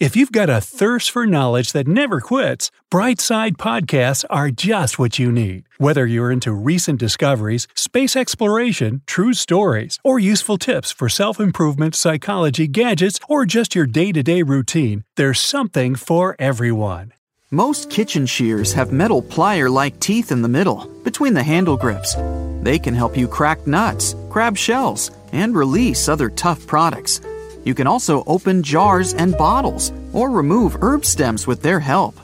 [0.00, 5.18] If you've got a thirst for knowledge that never quits, Brightside Podcasts are just what
[5.18, 5.64] you need.
[5.76, 11.94] Whether you're into recent discoveries, space exploration, true stories, or useful tips for self improvement,
[11.94, 17.12] psychology, gadgets, or just your day to day routine, there's something for everyone.
[17.50, 22.16] Most kitchen shears have metal plier like teeth in the middle, between the handle grips.
[22.62, 27.20] They can help you crack nuts, crab shells, and release other tough products.
[27.64, 32.18] You can also open jars and bottles or remove herb stems with their help.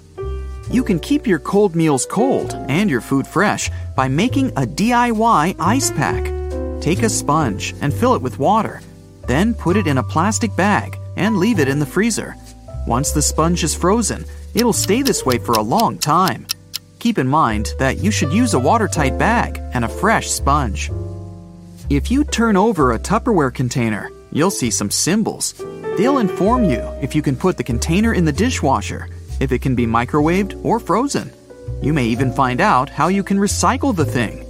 [0.71, 5.57] You can keep your cold meals cold and your food fresh by making a DIY
[5.59, 6.25] ice pack.
[6.81, 8.81] Take a sponge and fill it with water.
[9.27, 12.35] Then put it in a plastic bag and leave it in the freezer.
[12.87, 16.47] Once the sponge is frozen, it'll stay this way for a long time.
[16.99, 20.91] Keep in mind that you should use a watertight bag and a fresh sponge.
[21.89, 25.55] If you turn over a Tupperware container, you'll see some symbols.
[25.97, 29.09] They'll inform you if you can put the container in the dishwasher,
[29.41, 31.33] if it can be microwaved or frozen.
[31.81, 34.45] You may even find out how you can recycle the thing.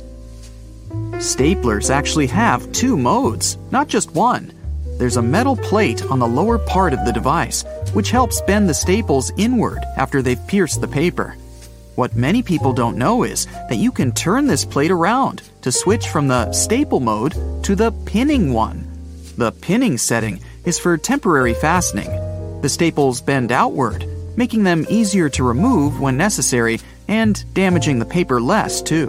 [1.20, 4.53] Staplers actually have two modes, not just one.
[4.99, 8.75] There's a metal plate on the lower part of the device, which helps bend the
[8.75, 11.37] staples inward after they've pierced the paper.
[11.94, 16.09] What many people don't know is that you can turn this plate around to switch
[16.09, 17.34] from the staple mode
[17.65, 18.86] to the pinning one.
[19.37, 22.11] The pinning setting is for temporary fastening.
[22.63, 28.41] The staples bend outward, making them easier to remove when necessary and damaging the paper
[28.41, 29.09] less, too.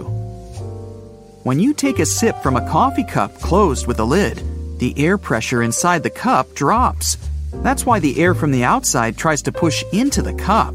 [1.44, 4.42] When you take a sip from a coffee cup closed with a lid,
[4.78, 7.16] the air pressure inside the cup drops.
[7.62, 10.74] That's why the air from the outside tries to push into the cup.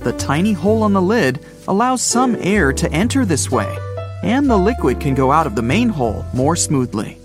[0.00, 3.74] The tiny hole on the lid allows some air to enter this way,
[4.22, 7.21] and the liquid can go out of the main hole more smoothly.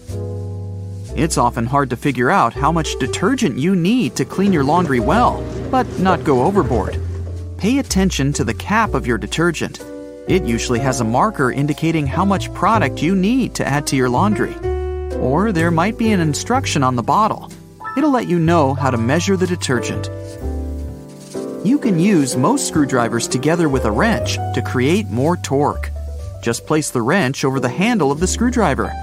[1.18, 5.00] It's often hard to figure out how much detergent you need to clean your laundry
[5.00, 7.02] well, but not go overboard.
[7.58, 9.80] Pay attention to the cap of your detergent.
[10.28, 14.10] It usually has a marker indicating how much product you need to add to your
[14.10, 14.54] laundry.
[15.16, 17.52] Or there might be an instruction on the bottle.
[17.98, 20.12] It'll let you know how to measure the detergent.
[21.66, 25.90] You can use most screwdrivers together with a wrench to create more torque.
[26.44, 28.94] Just place the wrench over the handle of the screwdriver.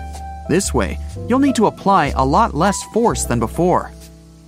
[0.48, 3.92] This way, you'll need to apply a lot less force than before.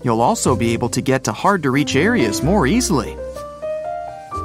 [0.04, 3.16] You'll also be able to get to hard to reach areas more easily.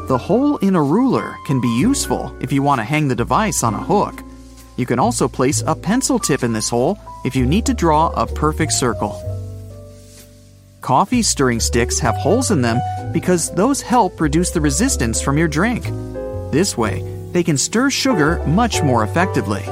[0.07, 3.63] The hole in a ruler can be useful if you want to hang the device
[3.63, 4.21] on a hook.
[4.77, 8.07] You can also place a pencil tip in this hole if you need to draw
[8.09, 9.21] a perfect circle.
[10.81, 12.79] Coffee stirring sticks have holes in them
[13.13, 15.83] because those help reduce the resistance from your drink.
[16.51, 19.63] This way, they can stir sugar much more effectively.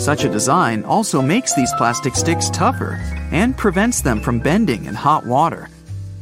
[0.00, 2.98] Such a design also makes these plastic sticks tougher
[3.32, 5.68] and prevents them from bending in hot water.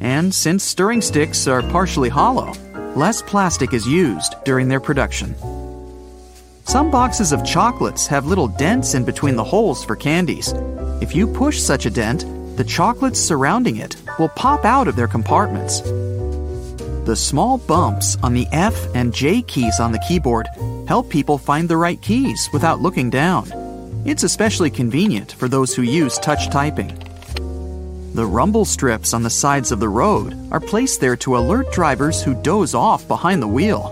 [0.00, 2.52] And since stirring sticks are partially hollow,
[2.96, 5.36] less plastic is used during their production.
[6.64, 10.52] Some boxes of chocolates have little dents in between the holes for candies.
[11.00, 15.06] If you push such a dent, the chocolates surrounding it will pop out of their
[15.06, 15.82] compartments.
[17.06, 20.48] The small bumps on the F and J keys on the keyboard
[20.88, 23.67] help people find the right keys without looking down.
[24.08, 26.98] It's especially convenient for those who use touch typing.
[28.14, 32.22] The rumble strips on the sides of the road are placed there to alert drivers
[32.22, 33.88] who doze off behind the wheel.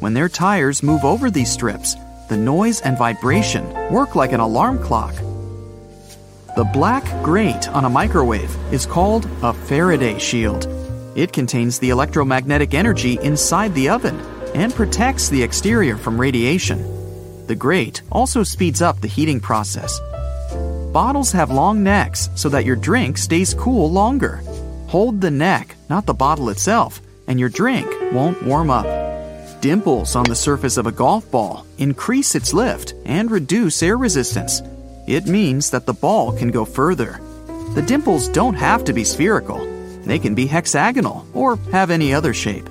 [0.00, 1.94] When their tires move over these strips,
[2.30, 5.14] the noise and vibration work like an alarm clock.
[6.56, 10.66] The black grate on a microwave is called a Faraday shield.
[11.16, 14.18] It contains the electromagnetic energy inside the oven
[14.54, 16.99] and protects the exterior from radiation.
[17.50, 19.98] The grate also speeds up the heating process.
[20.92, 24.36] Bottles have long necks so that your drink stays cool longer.
[24.86, 28.86] Hold the neck, not the bottle itself, and your drink won't warm up.
[29.60, 34.62] Dimples on the surface of a golf ball increase its lift and reduce air resistance.
[35.08, 37.20] It means that the ball can go further.
[37.74, 39.58] The dimples don't have to be spherical,
[40.04, 42.68] they can be hexagonal or have any other shape.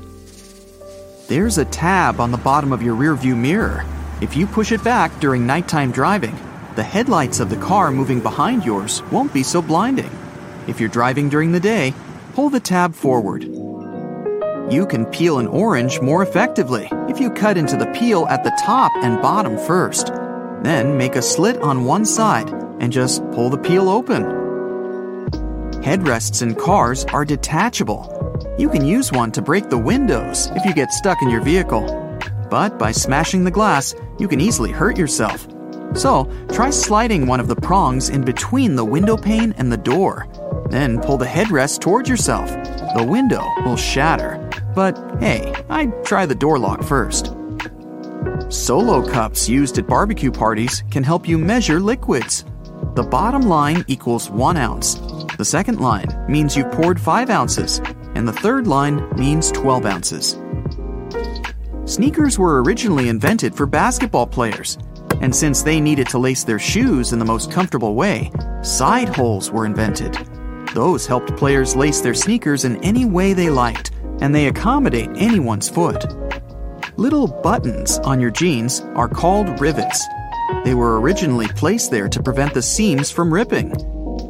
[1.28, 3.86] There's a tab on the bottom of your rearview mirror.
[4.22, 6.38] If you push it back during nighttime driving,
[6.76, 10.12] the headlights of the car moving behind yours won't be so blinding.
[10.68, 11.94] If you're driving during the day,
[12.34, 13.44] pull the tab forward.
[14.70, 18.52] You can peel an orange more effectively if you cut into the peel at the
[18.62, 20.08] top and bottom first.
[20.64, 22.50] Then make a slit on one side
[22.82, 24.24] and just pull the peel open.
[25.82, 28.16] Headrests in cars are detachable.
[28.60, 31.99] You can use one to break the windows if you get stuck in your vehicle.
[32.50, 35.48] But by smashing the glass, you can easily hurt yourself.
[35.94, 40.28] So, try sliding one of the prongs in between the window pane and the door.
[40.70, 42.50] Then pull the headrest towards yourself.
[42.96, 44.50] The window will shatter.
[44.76, 47.34] But hey, I'd try the door lock first.
[48.50, 52.46] Solo cups used at barbecue parties can help you measure liquids.
[52.96, 54.96] The bottom line equals 1 ounce,
[55.38, 57.80] the second line means you've poured 5 ounces,
[58.16, 60.38] and the third line means 12 ounces.
[61.90, 64.78] Sneakers were originally invented for basketball players,
[65.22, 68.30] and since they needed to lace their shoes in the most comfortable way,
[68.62, 70.14] side holes were invented.
[70.76, 73.90] Those helped players lace their sneakers in any way they liked,
[74.22, 76.06] and they accommodate anyone's foot.
[76.96, 80.06] Little buttons on your jeans are called rivets.
[80.64, 83.72] They were originally placed there to prevent the seams from ripping.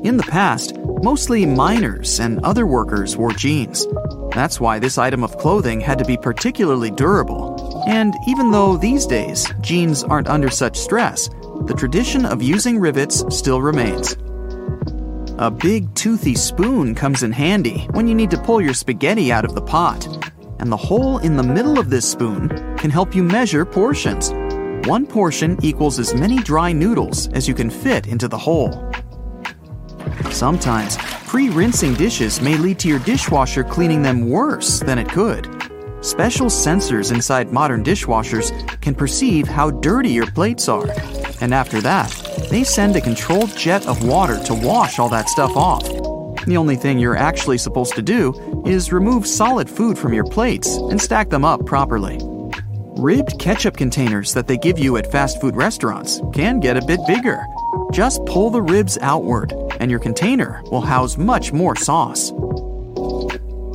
[0.05, 3.87] In the past, Mostly miners and other workers wore jeans.
[4.33, 7.48] That's why this item of clothing had to be particularly durable.
[7.87, 11.29] And even though these days jeans aren't under such stress,
[11.65, 14.15] the tradition of using rivets still remains.
[15.37, 19.45] A big toothy spoon comes in handy when you need to pull your spaghetti out
[19.45, 20.07] of the pot.
[20.59, 24.31] And the hole in the middle of this spoon can help you measure portions.
[24.87, 28.91] One portion equals as many dry noodles as you can fit into the hole.
[30.31, 30.97] Sometimes,
[31.27, 35.58] pre rinsing dishes may lead to your dishwasher cleaning them worse than it could.
[36.01, 38.51] Special sensors inside modern dishwashers
[38.81, 40.87] can perceive how dirty your plates are,
[41.41, 42.09] and after that,
[42.49, 45.83] they send a controlled jet of water to wash all that stuff off.
[46.45, 50.77] The only thing you're actually supposed to do is remove solid food from your plates
[50.77, 52.17] and stack them up properly.
[52.95, 57.01] Ribbed ketchup containers that they give you at fast food restaurants can get a bit
[57.07, 57.45] bigger.
[57.91, 62.31] Just pull the ribs outward and your container will house much more sauce.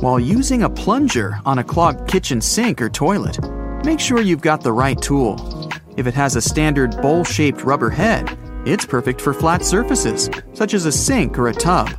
[0.05, 3.39] While using a plunger on a clogged kitchen sink or toilet,
[3.83, 5.67] make sure you've got the right tool.
[5.97, 8.37] If it has a standard bowl shaped rubber head,
[8.67, 11.89] it's perfect for flat surfaces, such as a sink or a tub.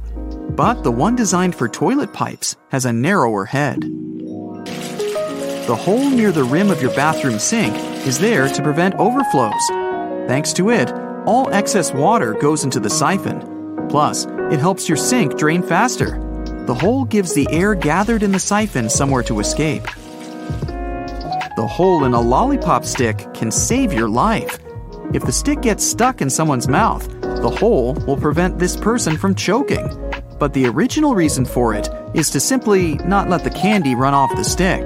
[0.55, 3.81] But the one designed for toilet pipes has a narrower head.
[5.67, 7.75] The hole near the rim of your bathroom sink
[8.06, 9.67] is there to prevent overflows.
[10.29, 10.93] Thanks to it,
[11.26, 13.56] all excess water goes into the siphon,
[13.88, 16.20] Plus, it helps your sink drain faster.
[16.67, 19.85] The hole gives the air gathered in the siphon somewhere to escape.
[21.57, 24.59] The hole in a lollipop stick can save your life.
[25.15, 29.37] If the stick gets stuck in someone's mouth, the hole will prevent this person from
[29.37, 29.89] choking.
[30.41, 34.35] But the original reason for it is to simply not let the candy run off
[34.35, 34.85] the stick.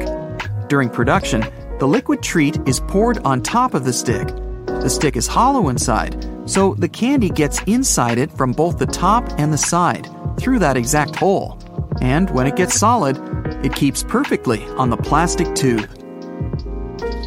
[0.68, 1.40] During production,
[1.78, 4.28] the liquid treat is poured on top of the stick.
[4.66, 9.24] The stick is hollow inside, so the candy gets inside it from both the top
[9.38, 10.06] and the side
[10.38, 11.58] through that exact hole.
[12.00, 13.18] And when it gets solid,
[13.64, 15.88] it keeps perfectly on the plastic tube.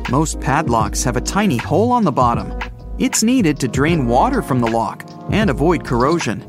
[0.10, 2.60] Most padlocks have a tiny hole on the bottom.
[3.00, 6.46] It's needed to drain water from the lock and avoid corrosion.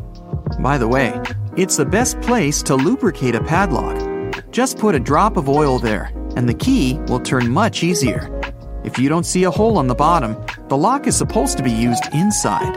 [0.61, 1.21] By the way,
[1.57, 3.97] it's the best place to lubricate a padlock.
[4.51, 8.31] Just put a drop of oil there, and the key will turn much easier.
[8.85, 10.37] If you don't see a hole on the bottom,
[10.69, 12.77] the lock is supposed to be used inside.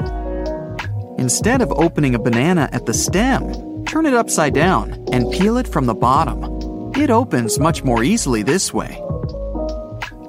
[1.17, 5.67] Instead of opening a banana at the stem, turn it upside down and peel it
[5.67, 6.91] from the bottom.
[6.95, 9.01] It opens much more easily this way.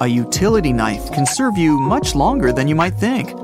[0.01, 3.35] A utility knife can serve you much longer than you might think.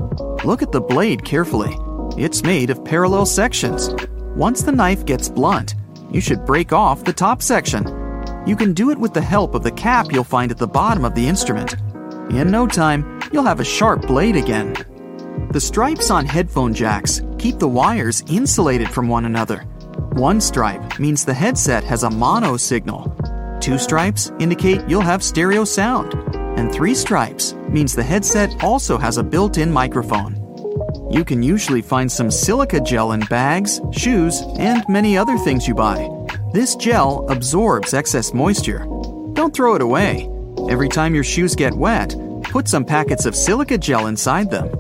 [0.43, 1.77] Look at the blade carefully.
[2.17, 3.91] It's made of parallel sections.
[4.35, 5.75] Once the knife gets blunt,
[6.11, 7.85] you should break off the top section.
[8.47, 11.05] You can do it with the help of the cap you'll find at the bottom
[11.05, 11.75] of the instrument.
[12.31, 14.73] In no time, you'll have a sharp blade again.
[15.51, 19.67] The stripes on headphone jacks keep the wires insulated from one another.
[20.15, 23.13] One stripe means the headset has a mono signal.
[23.61, 26.15] Two stripes indicate you'll have stereo sound.
[26.57, 30.37] And three stripes means the headset also has a built in microphone.
[31.11, 35.75] You can usually find some silica gel in bags, shoes, and many other things you
[35.75, 36.09] buy.
[36.53, 38.87] This gel absorbs excess moisture
[39.33, 40.31] don't throw it away.
[40.71, 44.71] Every time your shoes get wet, put some packets of silica gel inside them.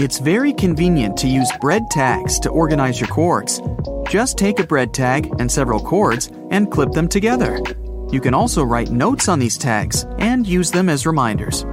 [0.00, 3.60] It's very convenient to use bread tags to organize your cords.
[4.08, 7.60] Just take a bread tag and several cords and clip them together.
[8.10, 11.66] You can also write notes on these tags and use them as reminders.